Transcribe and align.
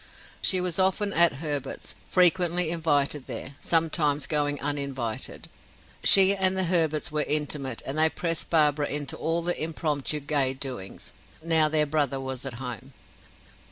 She 0.41 0.59
was 0.59 0.79
often 0.79 1.13
at 1.13 1.29
the 1.29 1.37
Herberts'; 1.37 1.93
frequently 2.09 2.71
invited 2.71 3.27
there 3.27 3.55
sometimes 3.61 4.25
going 4.25 4.59
uninvited. 4.59 5.47
She 6.03 6.35
and 6.35 6.57
the 6.57 6.63
Herberts 6.63 7.11
were 7.11 7.21
intimate 7.21 7.83
and 7.85 7.99
they 7.99 8.09
pressed 8.09 8.49
Barbara 8.49 8.87
into 8.87 9.15
all 9.15 9.43
the 9.43 9.63
impromptu 9.63 10.19
gay 10.19 10.55
doings, 10.55 11.13
now 11.43 11.69
their 11.69 11.85
brother 11.85 12.19
was 12.19 12.45
at 12.47 12.55
home. 12.55 12.93